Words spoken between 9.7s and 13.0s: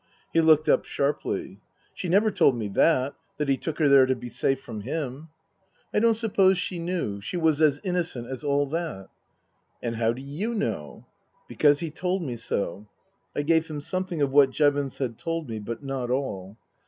And how do you know?"" Because he told me so."